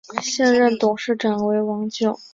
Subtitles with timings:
[0.23, 2.17] 现任董事长为王炯。